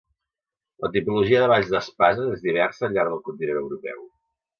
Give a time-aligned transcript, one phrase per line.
[0.85, 4.01] La tipologia de balls d’espases és diversa al llarg del continent europeu.